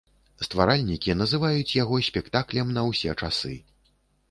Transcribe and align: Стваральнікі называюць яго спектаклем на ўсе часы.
Стваральнікі 0.45 1.15
называюць 1.19 1.75
яго 1.83 2.01
спектаклем 2.09 2.75
на 2.81 2.87
ўсе 2.91 3.17
часы. 3.21 3.55